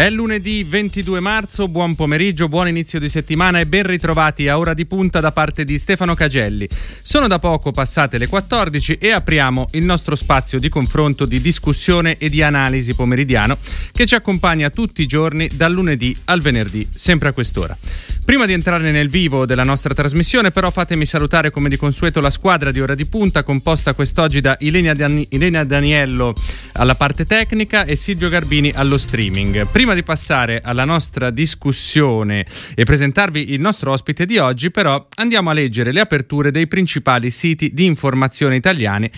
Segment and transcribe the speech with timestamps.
[0.00, 4.72] È lunedì 22 marzo, buon pomeriggio, buon inizio di settimana e ben ritrovati a Ora
[4.72, 6.66] di Punta da parte di Stefano Cagelli.
[7.02, 12.16] Sono da poco passate le 14 e apriamo il nostro spazio di confronto, di discussione
[12.16, 13.58] e di analisi pomeridiano
[13.92, 17.76] che ci accompagna tutti i giorni dal lunedì al venerdì, sempre a quest'ora.
[18.30, 22.30] Prima di entrare nel vivo della nostra trasmissione, però, fatemi salutare come di consueto la
[22.30, 26.32] squadra di Ora di Punta, composta quest'oggi da Ilenia, Dan- Ilenia Daniello
[26.74, 29.66] alla parte tecnica e Silvio Garbini allo streaming.
[29.66, 35.04] Prima prima di passare alla nostra discussione e presentarvi il nostro ospite di oggi, però
[35.16, 39.10] andiamo a leggere le aperture dei principali siti di informazione italiani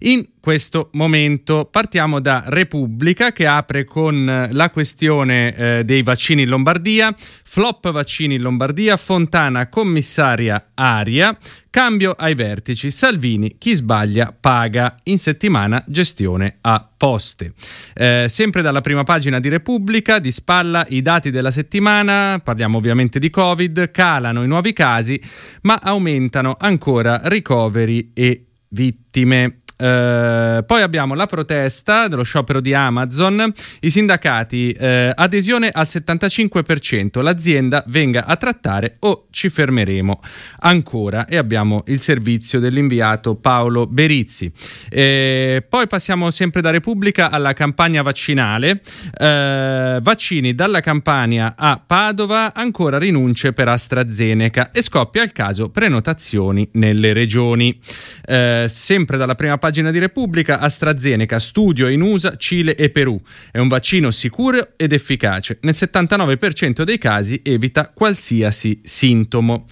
[0.00, 1.68] in questo momento.
[1.70, 8.34] Partiamo da Repubblica che apre con la questione eh, dei vaccini in Lombardia, flop vaccini
[8.36, 11.36] in Lombardia, Fontana commissaria aria,
[11.68, 17.52] cambio ai vertici, Salvini chi sbaglia paga, in settimana gestione a poste.
[17.94, 23.18] Eh, sempre dalla prima pagina di Repubblica, di spalla i dati della settimana, parliamo ovviamente
[23.18, 25.20] di Covid, calano i nuovi casi,
[25.62, 29.59] ma aumentano ancora ricoveri e vittime.
[29.80, 33.50] Eh, poi abbiamo la protesta dello sciopero di Amazon,
[33.80, 40.20] i sindacati eh, adesione al 75%, l'azienda venga a trattare o ci fermeremo.
[40.60, 44.52] Ancora e abbiamo il servizio dell'inviato Paolo Berizzi.
[44.90, 48.82] Eh, poi passiamo sempre da Repubblica alla campagna vaccinale,
[49.16, 54.72] eh, vaccini dalla Campania a Padova, ancora rinunce per AstraZeneca.
[54.72, 57.78] E scoppia il caso prenotazioni nelle regioni.
[58.26, 63.20] Eh, sempre dalla prima pagina pagina di Repubblica, AstraZeneca, studio in USA, Cile e Perù.
[63.52, 65.58] È un vaccino sicuro ed efficace.
[65.60, 69.66] Nel 79% dei casi evita qualsiasi sintomo.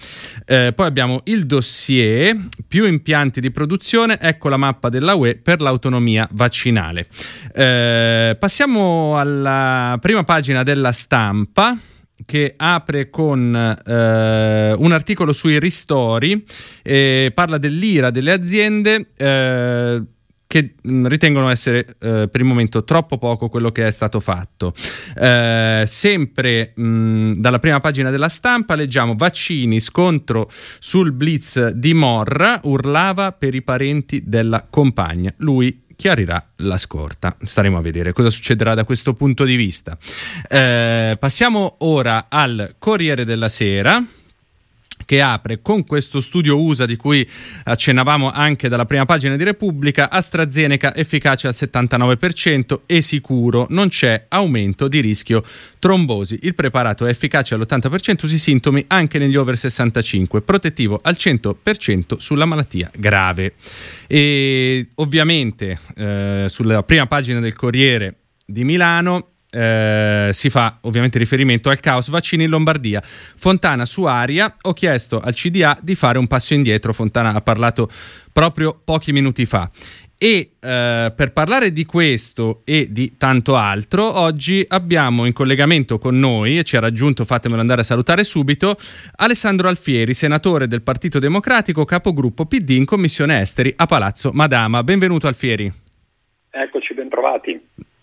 [0.45, 2.33] Eh, poi abbiamo il dossier,
[2.65, 7.07] più impianti di produzione, ecco la mappa della UE per l'autonomia vaccinale.
[7.53, 11.77] Eh, passiamo alla prima pagina della stampa
[12.25, 16.43] che apre con eh, un articolo sui ristori,
[16.83, 19.07] eh, parla dell'ira delle aziende.
[19.15, 20.03] Eh,
[20.49, 24.73] che mh, ritengono essere eh, per il momento troppo poco quello che è stato fatto.
[25.15, 32.59] Eh, sempre mh, dalla prima pagina della stampa leggiamo vaccini, scontro sul blitz di Morra,
[32.63, 35.31] urlava per i parenti della compagna.
[35.37, 37.35] Lui chiarirà la scorta.
[37.43, 39.97] Staremo a vedere cosa succederà da questo punto di vista.
[40.47, 44.01] Eh, passiamo ora al Corriere della Sera
[45.09, 47.27] che apre con questo studio USA di cui
[47.63, 54.25] accennavamo anche dalla prima pagina di Repubblica, AstraZeneca efficace al 79% e sicuro, non c'è
[54.27, 55.43] aumento di rischio
[55.79, 56.37] trombosi.
[56.43, 62.45] Il preparato è efficace all'80% sui sintomi anche negli over 65, protettivo al 100% sulla
[62.45, 63.53] malattia grave.
[64.05, 71.69] E ovviamente eh, sulla prima pagina del Corriere di Milano eh, si fa ovviamente riferimento
[71.69, 73.01] al caos vaccini in Lombardia.
[73.01, 77.89] Fontana su aria, ho chiesto al CDA di fare un passo indietro, Fontana ha parlato
[78.31, 79.69] proprio pochi minuti fa.
[80.21, 86.19] E eh, per parlare di questo e di tanto altro, oggi abbiamo in collegamento con
[86.19, 88.75] noi, e ci ha raggiunto, fatemelo andare a salutare subito,
[89.15, 94.83] Alessandro Alfieri, senatore del Partito Democratico, capogruppo PD in Commissione Esteri a Palazzo Madama.
[94.83, 95.71] Benvenuto Alfieri.
[96.49, 97.61] Eccoci, bentrovati.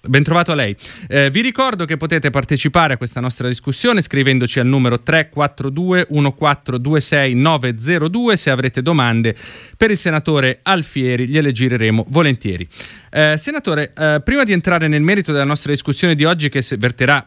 [0.09, 0.75] Bentrovato a lei.
[1.09, 7.35] Eh, vi ricordo che potete partecipare a questa nostra discussione scrivendoci al numero 342 1426
[7.35, 9.35] 902 se avrete domande
[9.77, 12.67] per il senatore Alfieri, gliele gireremo volentieri.
[13.11, 17.25] Eh, senatore, eh, prima di entrare nel merito della nostra discussione di oggi che verterà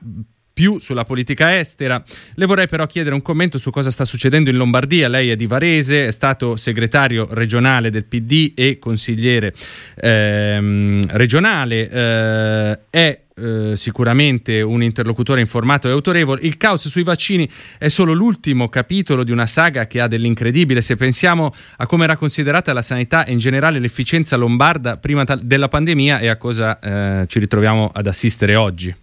[0.59, 2.03] più sulla politica estera.
[2.34, 5.08] Le vorrei però chiedere un commento su cosa sta succedendo in Lombardia.
[5.08, 9.53] Lei è di Varese, è stato segretario regionale del PD e consigliere
[9.96, 16.41] ehm, regionale, eh, è eh, sicuramente un interlocutore informato e autorevole.
[16.44, 20.82] Il caos sui vaccini è solo l'ultimo capitolo di una saga che ha dell'incredibile.
[20.82, 25.70] Se pensiamo a come era considerata la sanità e in generale l'efficienza lombarda prima della
[25.70, 28.94] pandemia e a cosa eh, ci ritroviamo ad assistere oggi.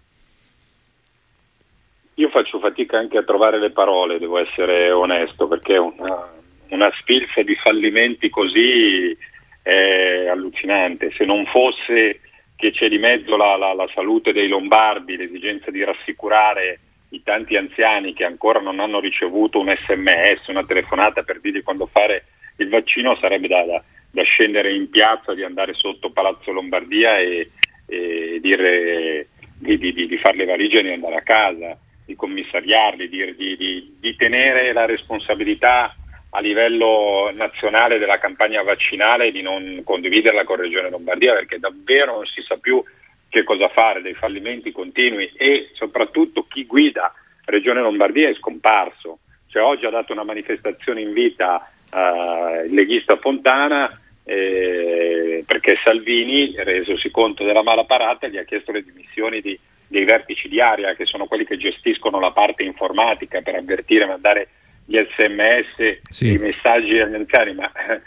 [2.19, 6.33] Io faccio fatica anche a trovare le parole, devo essere onesto, perché una,
[6.69, 9.15] una sfilza di fallimenti così
[9.61, 11.11] è allucinante.
[11.11, 12.21] Se non fosse
[12.55, 16.79] che c'è di mezzo la, la, la salute dei lombardi, l'esigenza di rassicurare
[17.09, 21.85] i tanti anziani che ancora non hanno ricevuto un sms, una telefonata per dirgli quando
[21.85, 22.25] fare
[22.55, 27.51] il vaccino, sarebbe da, da, da scendere in piazza, di andare sotto Palazzo Lombardia e,
[27.85, 29.27] e dire,
[29.59, 31.77] di, di, di, fare le valigie e di andare a casa
[32.07, 35.93] di commissariarli, di, di, di, tenere la responsabilità
[36.29, 42.15] a livello nazionale della campagna vaccinale e di non condividerla con Regione Lombardia perché davvero
[42.15, 42.81] non si sa più
[43.27, 47.13] che cosa fare, dei fallimenti continui e soprattutto chi guida
[47.43, 49.19] Regione Lombardia è scomparso.
[49.49, 53.89] Cioè, oggi ha dato una manifestazione in vita eh, il leghista Fontana
[54.23, 59.57] eh, perché Salvini, resosi conto della mala parata, gli ha chiesto le dimissioni di,
[59.87, 64.49] dei vertici di Aria, che sono quelli che gestiscono la parte informatica per avvertire, mandare
[64.85, 66.33] gli sms, sì.
[66.33, 68.01] i messaggi agli anziani, ma eh,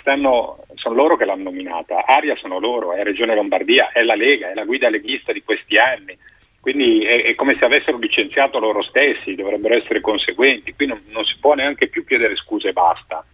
[0.00, 2.04] stanno, sono loro che l'hanno nominata.
[2.04, 5.76] Aria sono loro, è Regione Lombardia, è la Lega, è la guida leghista di questi
[5.76, 6.16] anni.
[6.60, 10.72] Quindi è, è come se avessero licenziato loro stessi, dovrebbero essere conseguenti.
[10.74, 13.24] Qui non, non si può neanche più chiedere scuse e basta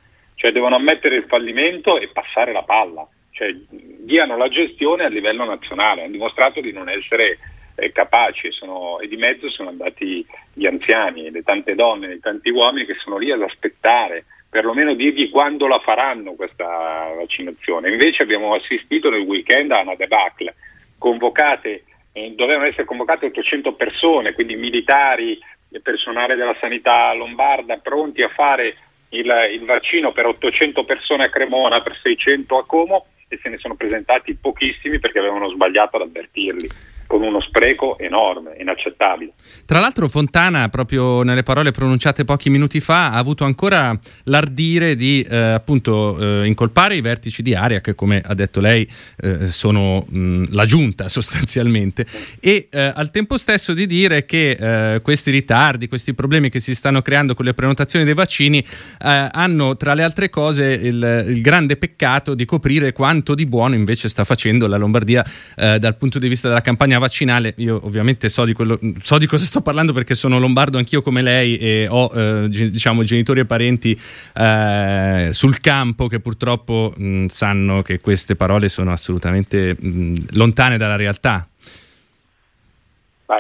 [0.41, 5.45] cioè devono ammettere il fallimento e passare la palla, cioè diano la gestione a livello
[5.45, 7.37] nazionale, hanno dimostrato di non essere
[7.81, 12.51] eh, capaci sono, e di mezzo sono andati gli anziani, le tante donne, le tanti
[12.51, 17.91] uomini che sono lì ad aspettare, perlomeno dirgli quando la faranno questa vaccinazione.
[17.91, 20.55] Invece abbiamo assistito nel weekend a una debacle,
[20.99, 25.39] convocate, eh, dovevano essere convocate 800 persone, quindi militari,
[25.83, 28.77] personale della sanità lombarda pronti a fare
[29.11, 33.59] il, il vaccino per 800 persone a Cremona, per 600 a Como e se ne
[33.59, 36.69] sono presentati pochissimi perché avevano sbagliato ad avvertirli
[37.11, 39.33] con uno spreco enorme, inaccettabile.
[39.67, 45.21] Tra l'altro Fontana, proprio nelle parole pronunciate pochi minuti fa, ha avuto ancora l'ardire di
[45.29, 48.89] eh, appunto eh, incolpare i vertici di Aria, che come ha detto lei
[49.23, 52.07] eh, sono mh, la giunta sostanzialmente,
[52.39, 54.51] e eh, al tempo stesso di dire che
[54.95, 59.29] eh, questi ritardi, questi problemi che si stanno creando con le prenotazioni dei vaccini eh,
[59.33, 64.09] hanno tra le altre cose il, il, grande peccato di coprire quanto di buono invece
[64.09, 65.25] sta facendo la Lombardia
[65.57, 69.45] dal punto di vista della campagna vaccinale, io ovviamente so di, quello, so di, cosa
[69.45, 73.99] sto parlando perché sono lombardo anch'io come lei e ho eh, diciamo, genitori e parenti
[74.37, 80.97] eh, sul campo che purtroppo mh, sanno che queste parole sono assolutamente mh, lontane dalla
[80.97, 81.49] realtà.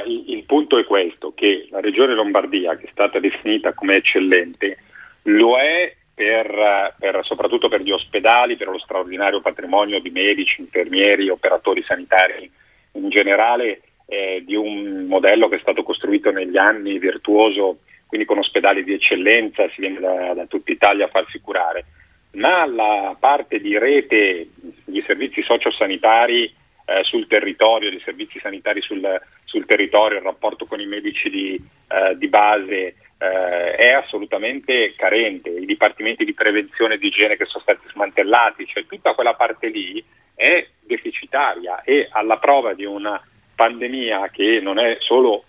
[0.07, 4.79] Il, il punto è questo, che la regione Lombardia, che è stata definita come eccellente,
[5.23, 11.31] lo è per, per, soprattutto per gli ospedali, per lo straordinario patrimonio di medici, infermieri,
[11.31, 12.51] operatori sanitari
[12.92, 18.38] in generale eh, di un modello che è stato costruito negli anni virtuoso, quindi con
[18.38, 21.84] ospedali di eccellenza, si viene da, da tutta Italia a farsi curare,
[22.32, 24.48] ma la parte di rete
[24.84, 26.52] di servizi sociosanitari
[26.90, 31.54] eh, sul territorio, di servizi sanitari sul, sul, territorio, il rapporto con i medici di,
[31.54, 37.44] eh, di base eh, è assolutamente carente, i dipartimenti di prevenzione e di igiene che
[37.44, 40.04] sono stati smantellati, cioè tutta quella parte lì
[40.40, 43.22] è deficitaria e alla prova di una
[43.54, 45.44] pandemia che non è solo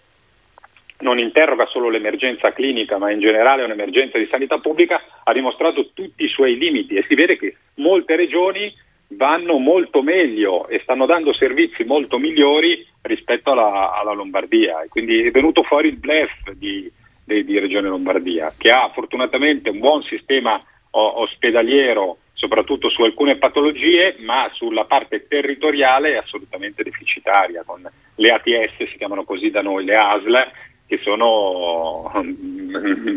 [0.99, 6.23] non interroga solo l'emergenza clinica, ma in generale un'emergenza di sanità pubblica, ha dimostrato tutti
[6.23, 8.71] i suoi limiti e si vede che molte regioni
[9.07, 14.83] vanno molto meglio e stanno dando servizi molto migliori rispetto alla, alla Lombardia.
[14.83, 16.91] E quindi è venuto fuori il blef di,
[17.25, 20.59] di, di Regione Lombardia, che ha fortunatamente un buon sistema
[20.91, 28.89] ospedaliero soprattutto su alcune patologie, ma sulla parte territoriale è assolutamente deficitaria, con le ATS,
[28.89, 30.51] si chiamano così da noi, le ASL,
[30.87, 32.11] che sono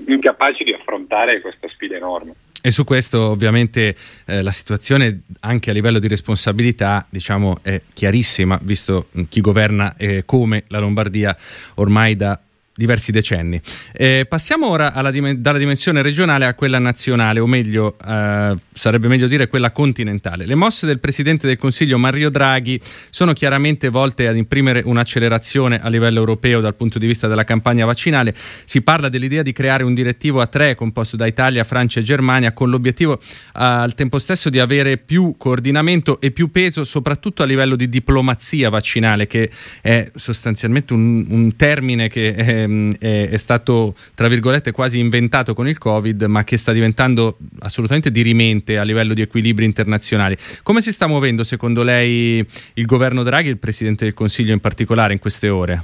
[0.06, 2.34] incapaci di affrontare questa sfida enorme.
[2.60, 8.58] E su questo ovviamente eh, la situazione anche a livello di responsabilità diciamo, è chiarissima,
[8.62, 11.34] visto chi governa eh, come la Lombardia
[11.76, 12.38] ormai da
[12.76, 13.60] diversi decenni.
[13.92, 19.28] Eh, passiamo ora dim- dalla dimensione regionale a quella nazionale, o meglio, eh, sarebbe meglio
[19.28, 20.44] dire quella continentale.
[20.44, 25.88] Le mosse del Presidente del Consiglio Mario Draghi sono chiaramente volte ad imprimere un'accelerazione a
[25.88, 28.34] livello europeo dal punto di vista della campagna vaccinale.
[28.64, 32.52] Si parla dell'idea di creare un direttivo a tre composto da Italia, Francia e Germania
[32.52, 33.20] con l'obiettivo eh,
[33.52, 38.68] al tempo stesso di avere più coordinamento e più peso soprattutto a livello di diplomazia
[38.68, 39.50] vaccinale che
[39.80, 45.54] è sostanzialmente un, un termine che è ehm, è, è, stato, tra virgolette, quasi inventato
[45.54, 50.36] con il Covid, ma che sta diventando assolutamente dirimente a livello di equilibri internazionali.
[50.62, 52.44] Come si sta muovendo, secondo lei,
[52.74, 55.82] il governo Draghi il Presidente del Consiglio in particolare in queste ore?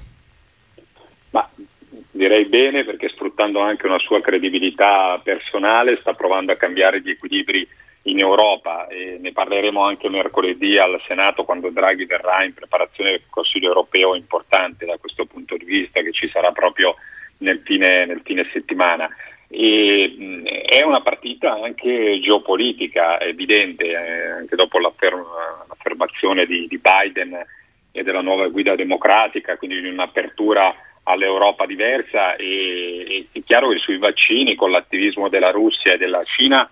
[1.31, 1.49] Ma
[2.11, 7.67] direi bene perché sfruttando anche una sua credibilità personale sta provando a cambiare gli equilibri
[8.03, 13.23] in Europa e ne parleremo anche mercoledì al Senato quando Draghi verrà in preparazione del
[13.29, 16.95] Consiglio europeo importante da questo punto di vista che ci sarà proprio
[17.39, 19.09] nel fine, nel fine settimana.
[19.49, 25.27] E, mh, è una partita anche geopolitica evidente, eh, anche dopo l'afferm-
[25.69, 27.37] l'affermazione di, di Biden
[27.93, 33.79] e della nuova guida democratica, quindi di un'apertura all'Europa diversa e, e, è chiaro che
[33.79, 36.71] sui vaccini con l'attivismo della Russia e della Cina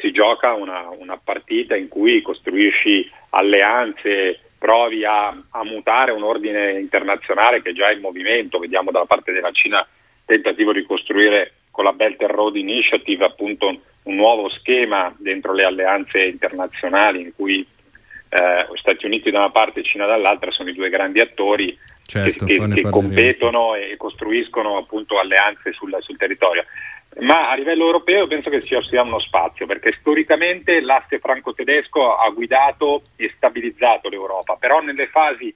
[0.00, 6.78] si gioca una, una partita in cui costruisci alleanze, provi a, a, mutare un ordine
[6.78, 9.86] internazionale che è già in movimento, vediamo dalla parte della Cina
[10.24, 15.64] tentativo di costruire con la Belt and Road Initiative appunto un nuovo schema dentro le
[15.64, 17.66] alleanze internazionali in cui
[18.30, 22.44] eh, Stati Uniti da una parte e Cina dall'altra sono i due grandi attori certo,
[22.46, 26.64] che, che, che competono e costruiscono appunto alleanze sul, sul, territorio.
[27.20, 32.30] Ma a livello europeo penso che ci sia uno spazio, perché storicamente l'asse franco-tedesco ha
[32.30, 35.52] guidato e stabilizzato l'Europa, però nelle fasi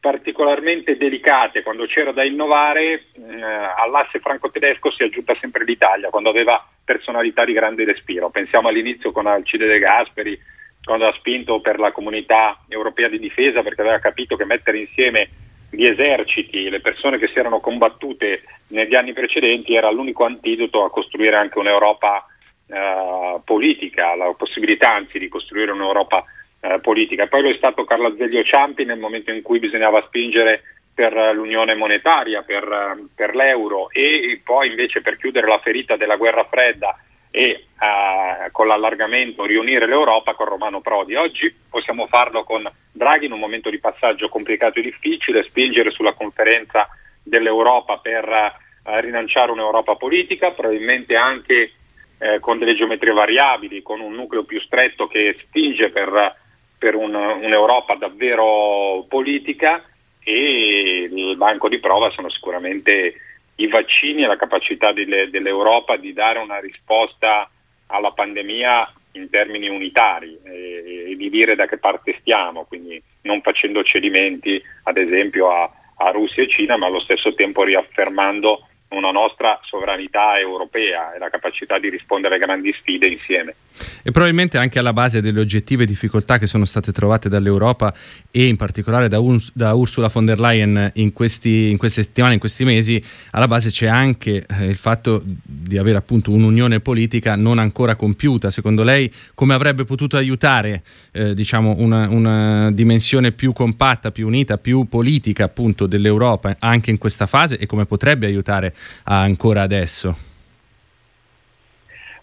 [0.00, 3.42] particolarmente delicate, quando c'era da innovare, eh,
[3.76, 8.30] all'asse franco-tedesco si è aggiunta sempre l'Italia, quando aveva personalità di grande respiro.
[8.30, 10.38] Pensiamo all'inizio con Alcide De Gasperi,
[10.82, 15.28] quando ha spinto per la comunità europea di difesa, perché aveva capito che mettere insieme
[15.70, 20.90] gli eserciti, le persone che si erano combattute negli anni precedenti era l'unico antidoto a
[20.90, 22.24] costruire anche un'Europa
[22.68, 26.24] eh, politica, la possibilità anzi di costruire un'Europa
[26.60, 27.26] eh, politica.
[27.26, 30.62] Poi lo è stato Carlo Azeglio Ciampi nel momento in cui bisognava spingere
[30.94, 36.42] per l'unione monetaria, per, per l'euro e poi invece per chiudere la ferita della guerra
[36.42, 36.98] fredda
[37.38, 41.14] e eh, con l'allargamento riunire l'Europa con Romano Prodi.
[41.14, 46.14] Oggi possiamo farlo con Draghi in un momento di passaggio complicato e difficile, spingere sulla
[46.14, 46.88] conferenza
[47.22, 51.74] dell'Europa per eh, rilanciare un'Europa politica, probabilmente anche
[52.18, 56.34] eh, con delle geometrie variabili, con un nucleo più stretto che spinge per,
[56.76, 59.84] per un, un'Europa davvero politica
[60.24, 63.14] e il banco di prova sono sicuramente
[63.60, 67.48] i vaccini e la capacità delle, dell'Europa di dare una risposta
[67.86, 73.40] alla pandemia in termini unitari e, e, di dire da che parte stiamo, quindi non
[73.40, 79.10] facendo cedimenti ad esempio a, a Russia e Cina, ma allo stesso tempo riaffermando una
[79.10, 83.54] nostra sovranità europea e la capacità di rispondere a grandi sfide insieme.
[84.02, 87.92] E probabilmente anche alla base delle oggettive difficoltà che sono state trovate dall'Europa
[88.30, 92.34] e in particolare da, Urs- da Ursula von der Leyen in, questi, in, queste settimane,
[92.34, 93.02] in questi mesi,
[93.32, 98.50] alla base c'è anche eh, il fatto di avere appunto un'unione politica non ancora compiuta.
[98.50, 104.56] Secondo lei come avrebbe potuto aiutare eh, diciamo una, una dimensione più compatta, più unita,
[104.56, 108.74] più politica appunto dell'Europa anche in questa fase e come potrebbe aiutare
[109.04, 110.14] ancora adesso?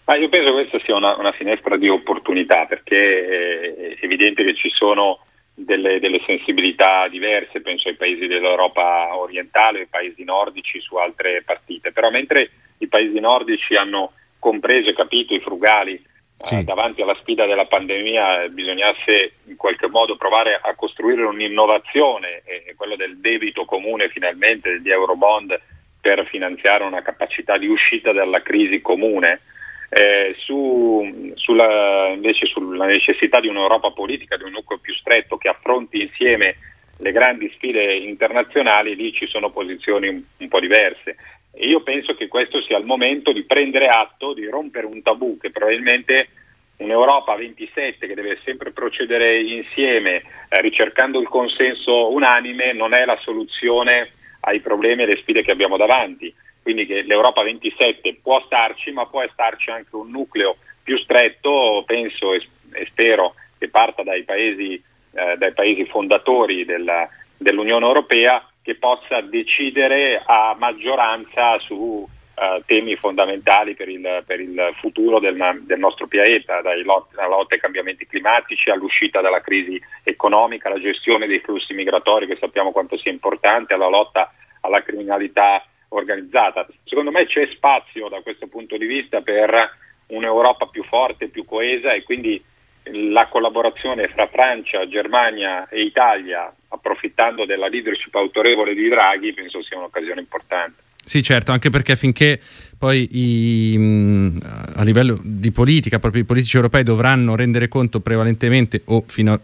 [0.06, 4.54] Ma io penso che questa sia una, una finestra di opportunità perché è evidente che
[4.54, 5.18] ci sono
[5.52, 11.90] delle, delle, sensibilità diverse, penso ai paesi dell'Europa orientale, ai paesi nordici su altre partite,
[11.90, 16.02] però mentre i paesi nordici hanno compreso e capito i frugali eh,
[16.44, 16.58] sì.
[16.58, 22.74] eh, davanti alla sfida della pandemia bisognasse in qualche modo provare a costruire un'innovazione, e
[22.76, 25.58] quello del debito comune finalmente, degli eurobond
[26.06, 29.40] per finanziare una capacità di uscita dalla crisi comune,
[29.88, 35.48] eh, su, sulla, invece sulla necessità di un'Europa politica, di un nucleo più stretto che
[35.48, 36.58] affronti insieme
[36.98, 41.16] le grandi sfide internazionali, lì ci sono posizioni un, un po' diverse.
[41.52, 45.36] E io penso che questo sia il momento di prendere atto, di rompere un tabù
[45.38, 46.28] che probabilmente
[46.76, 53.18] un'Europa 27 che deve sempre procedere insieme eh, ricercando il consenso unanime non è la
[53.22, 54.10] soluzione
[54.46, 56.32] ai problemi e alle sfide che abbiamo davanti.
[56.62, 62.32] Quindi che l'Europa 27 può starci, ma può starci anche un nucleo più stretto, penso
[62.32, 62.42] e,
[62.86, 70.22] spero che parta dai paesi, eh, dai paesi fondatori della, dell'Unione Europea, che possa decidere
[70.24, 76.60] a maggioranza su Uh, temi fondamentali per il, per il futuro del, del, nostro pianeta,
[76.60, 82.36] dalla lotta ai cambiamenti climatici all'uscita dalla crisi economica, alla gestione dei flussi migratori che
[82.38, 84.30] sappiamo quanto sia importante, alla lotta
[84.66, 86.66] alla criminalità organizzata.
[86.84, 89.76] Secondo me c'è spazio da questo punto di vista per
[90.08, 92.42] un'Europa più forte, più coesa e quindi
[92.90, 99.78] la collaborazione fra Francia, Germania e Italia, approfittando della leadership autorevole di Draghi, penso sia
[99.78, 100.84] un'occasione importante.
[101.08, 102.40] Sì, certo, anche perché finché
[102.76, 104.40] poi i,
[104.74, 109.38] a livello di politica, proprio i politici europei dovranno rendere conto prevalentemente o fino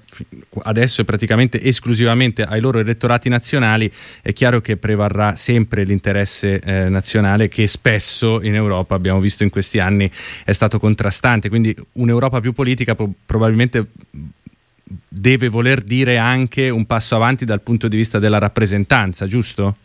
[0.65, 3.89] adesso è praticamente esclusivamente ai loro elettorati nazionali,
[4.23, 9.51] è chiaro che prevarrà sempre l'interesse eh, nazionale che spesso in Europa abbiamo visto in
[9.51, 10.11] questi anni
[10.45, 13.87] è stato contrastante, quindi un'Europa più politica pro- probabilmente
[15.09, 19.77] deve voler dire anche un passo avanti dal punto di vista della rappresentanza, giusto?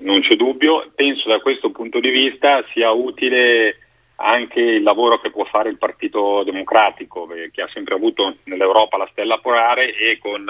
[0.00, 0.90] Non c'è dubbio.
[0.94, 3.76] Penso da questo punto di vista sia utile
[4.16, 9.08] anche il lavoro che può fare il Partito Democratico, che ha sempre avuto nell'Europa la
[9.10, 10.46] stella polare e con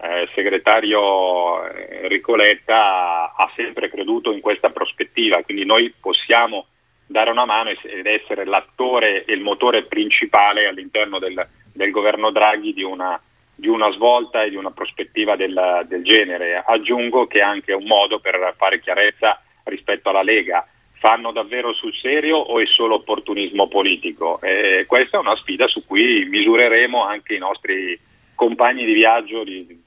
[0.00, 6.66] eh, il segretario Enrico Letta ha sempre creduto in questa prospettiva, quindi noi possiamo
[7.06, 12.72] dare una mano ed essere l'attore e il motore principale all'interno del, del governo Draghi
[12.72, 13.20] di una,
[13.64, 16.62] di una, svolta e di una prospettiva del, del genere.
[16.66, 20.66] Aggiungo che è anche un modo per fare chiarezza rispetto alla Lega
[20.98, 24.38] fanno davvero sul serio o è solo opportunismo politico?
[24.42, 27.98] Eh, questa è una sfida su cui misureremo anche i nostri
[28.34, 29.82] compagni di viaggio di, di,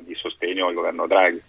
[0.00, 1.40] di sostegno al governo Draghi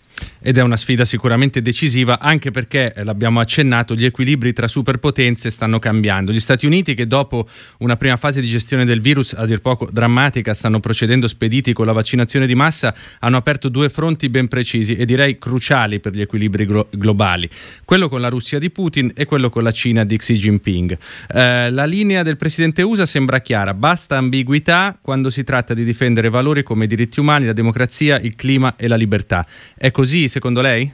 [0.44, 5.50] ed è una sfida sicuramente decisiva anche perché, eh, l'abbiamo accennato, gli equilibri tra superpotenze
[5.50, 6.34] stanno cambiando.
[6.34, 7.48] Gli Stati Uniti che dopo
[7.80, 11.86] una prima fase di gestione del virus a dir poco drammatica stanno procedendo spediti con
[11.86, 16.22] la vaccinazione di massa hanno aperto due fronti ben precisi e direi cruciali per gli
[16.22, 17.50] equilibri glo- globali,
[17.86, 20.98] quello con la Russia di Putin e quello con la Cina di Xi Jinping.
[21.34, 26.30] Eh, la linea del presidente USA sembra chiara, basta ambiguità quando si tratta di difendere
[26.30, 29.46] valori come i diritti umani, la democrazia, il clima e la libertà.
[29.78, 30.92] È così secondo lei?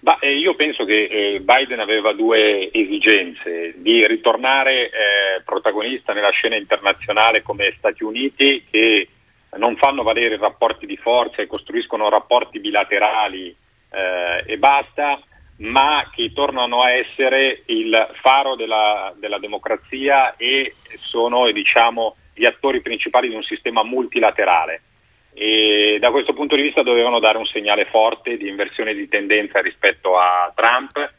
[0.00, 4.90] Bah, eh, io penso che eh, Biden aveva due esigenze, di ritornare eh,
[5.44, 9.08] protagonista nella scena internazionale come Stati Uniti che
[9.56, 13.54] non fanno valere rapporti di forza e costruiscono rapporti bilaterali
[13.90, 15.20] eh, e basta,
[15.58, 22.80] ma che tornano a essere il faro della, della democrazia e sono diciamo, gli attori
[22.80, 24.82] principali di un sistema multilaterale
[25.38, 29.60] e da questo punto di vista dovevano dare un segnale forte di inversione di tendenza
[29.60, 31.12] rispetto a Trump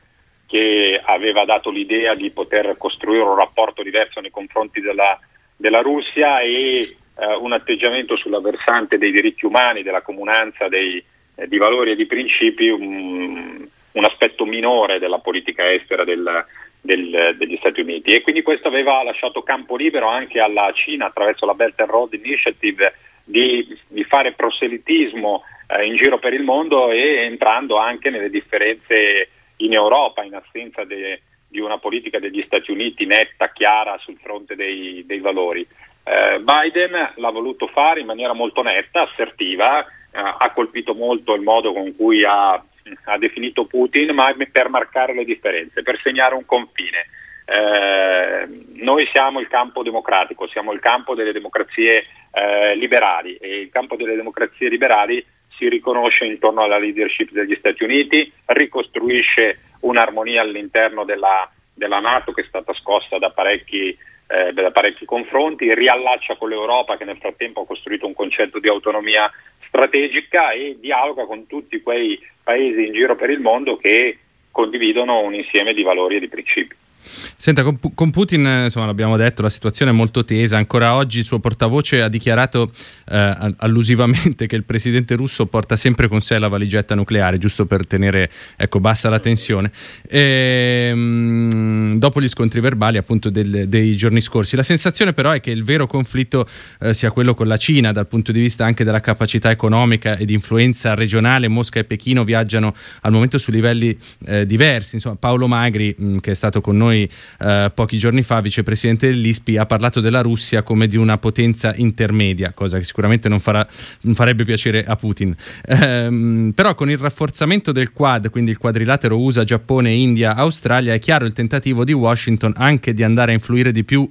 [0.48, 5.20] che aveva dato l'idea di poter costruire un rapporto diverso nei confronti della,
[5.56, 11.04] della Russia e eh, un atteggiamento sulla versante dei diritti umani, della comunanza dei,
[11.36, 16.44] eh, di valori e di principi, un, un, aspetto minore della politica estera del,
[16.82, 18.16] del, degli Stati Uniti.
[18.16, 22.14] E quindi questo aveva lasciato campo libero anche alla Cina attraverso la Belt and Road
[22.14, 22.94] Initiative
[23.28, 29.30] di, di fare proselitismo eh, in giro per il mondo e entrando anche nelle differenze
[29.58, 34.56] in Europa in assenza de, di una politica degli Stati Uniti netta, chiara sul fronte
[34.56, 35.68] dei, dei valori.
[36.04, 41.42] Eh, Biden l'ha voluto fare in maniera molto netta, assertiva, eh, ha colpito molto il
[41.42, 46.46] modo con cui ha, ha definito Putin, ma per marcare le differenze, per segnare un
[46.46, 47.08] confine.
[47.50, 48.46] Eh,
[48.82, 53.96] noi siamo il campo democratico, siamo il campo delle democrazie eh, liberali e il campo
[53.96, 61.50] delle democrazie liberali si riconosce intorno alla leadership degli Stati Uniti, ricostruisce un'armonia all'interno della,
[61.74, 66.98] della Nato che è stata scossa da parecchi, eh, da parecchi confronti, riallaccia con l'Europa
[66.98, 69.32] che nel frattempo ha costruito un concetto di autonomia
[69.66, 74.20] strategica e dialoga con tutti quei paesi in giro per il mondo che
[74.52, 76.76] condividono un insieme di valori e di principi.
[77.00, 80.58] Senta, con, Putin, insomma, l'abbiamo detto, la situazione è molto tesa.
[80.58, 82.70] Ancora oggi il suo portavoce ha dichiarato
[83.10, 87.88] eh, allusivamente che il presidente russo porta sempre con sé la valigetta nucleare, giusto per
[87.88, 89.72] tenere ecco, bassa la tensione.
[90.08, 94.56] E, mh, mm, dopo gli scontri verbali appunto del, dei giorni scorsi.
[94.56, 96.48] La sensazione però è che il vero conflitto
[96.80, 100.26] eh, sia quello con la Cina, dal punto di vista anche della capacità economica e
[100.26, 101.48] di influenza regionale.
[101.48, 104.96] Mosca e Pechino viaggiano al momento su livelli eh, diversi.
[104.96, 109.08] Insomma, Paolo Magri, mh, che è stato con noi noi eh, pochi giorni fa, vicepresidente
[109.08, 113.68] dell'ISPI, ha parlato della Russia come di una potenza intermedia, cosa che sicuramente non, farà,
[114.02, 115.36] non farebbe piacere a Putin.
[115.68, 121.00] Ehm, però con il rafforzamento del Quad, quindi il quadrilatero USA, Giappone, India, Australia, è
[121.00, 124.10] chiaro il tentativo di Washington anche di andare a influire di più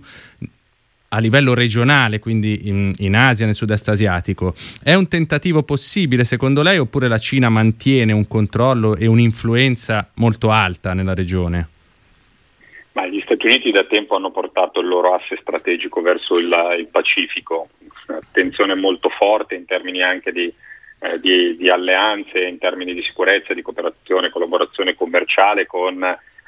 [1.08, 4.54] a livello regionale, quindi in, in, Asia, nel sud-est asiatico.
[4.82, 10.50] È un tentativo possibile secondo lei oppure la Cina mantiene un controllo e un'influenza molto
[10.50, 11.68] alta nella regione?
[12.96, 16.86] Ma gli Stati Uniti da tempo hanno portato il loro asse strategico verso il, il
[16.86, 17.68] Pacifico,
[18.06, 20.50] attenzione molto forte in termini anche di,
[21.00, 25.98] eh, di, di, alleanze, in termini di sicurezza, di cooperazione, collaborazione commerciale con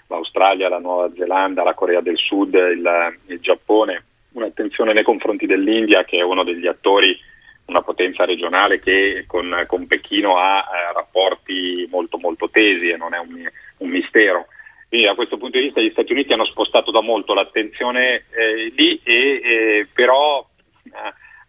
[0.06, 6.04] l'Australia, la Nuova Zelanda, la Corea del Sud, il, il Giappone, un'attenzione nei confronti dell'India
[6.04, 7.14] che è uno degli attori,
[7.66, 13.12] una potenza regionale che con, con Pechino ha eh, rapporti molto molto tesi e non
[13.12, 14.46] è un, un mistero.
[14.88, 18.72] Quindi da questo punto di vista gli Stati Uniti hanno spostato da molto l'attenzione eh,
[18.74, 20.46] lì e eh, però
[20.84, 20.90] eh,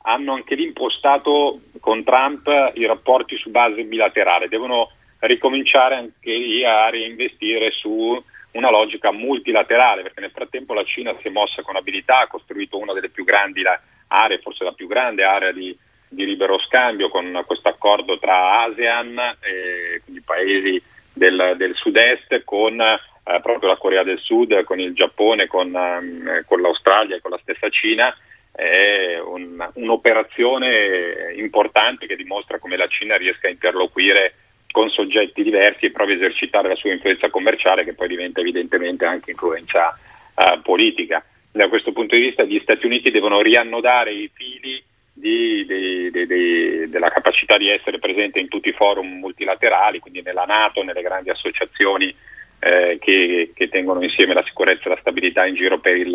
[0.04, 6.66] hanno anche lì impostato con Trump i rapporti su base bilaterale, devono ricominciare anche lì
[6.66, 8.22] a reinvestire su
[8.52, 12.78] una logica multilaterale perché nel frattempo la Cina si è mossa con abilità, ha costruito
[12.78, 13.62] una delle più grandi
[14.08, 15.78] aree, forse la più grande area di,
[16.10, 20.82] di libero scambio con questo accordo tra ASEAN, e quindi paesi
[21.14, 22.82] del, del sud-est con
[23.24, 27.32] eh, proprio la Corea del Sud, con il Giappone, con, eh, con l'Australia e con
[27.32, 28.16] la stessa Cina,
[28.52, 34.34] è un, un'operazione importante che dimostra come la Cina riesca a interloquire
[34.72, 39.06] con soggetti diversi e provi a esercitare la sua influenza commerciale che poi diventa evidentemente
[39.06, 39.96] anche influenza
[40.36, 41.24] uh, politica.
[41.52, 46.90] Da questo punto di vista gli Stati Uniti devono riannodare i fili di, di, di,
[46.90, 51.30] della capacità di essere presente in tutti i forum multilaterali, quindi nella Nato, nelle grandi
[51.30, 52.16] associazioni
[52.60, 56.14] eh, che, che, tengono insieme la sicurezza e la stabilità in giro per il,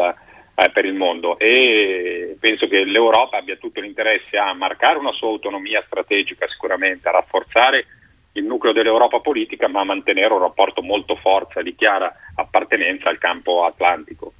[0.54, 5.28] eh, per il mondo e penso che l'Europa abbia tutto l'interesse a marcare una sua
[5.28, 7.86] autonomia strategica sicuramente, a rafforzare
[8.32, 13.18] il nucleo dell'Europa politica ma a mantenere un rapporto molto forte di chiara appartenenza al
[13.18, 14.32] campo atlantico.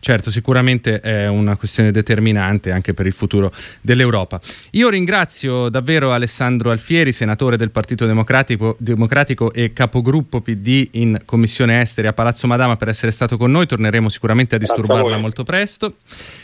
[0.00, 4.40] Certo, sicuramente è una questione determinante anche per il futuro dell'Europa.
[4.72, 11.80] Io ringrazio davvero Alessandro Alfieri, senatore del Partito Democratico, Democratico, e capogruppo PD in Commissione
[11.80, 13.66] Esteri a Palazzo Madama per essere stato con noi.
[13.66, 15.96] Torneremo sicuramente a disturbarla molto presto.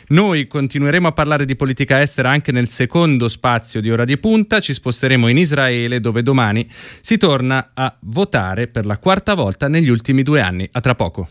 [0.08, 4.60] Noi continueremo a parlare di politica estera anche nel secondo spazio di Ora di Punta.
[4.60, 9.88] Ci sposteremo in Israele dove domani si torna a votare per la quarta volta negli
[9.88, 10.68] ultimi due anni.
[10.72, 11.28] A tra poco.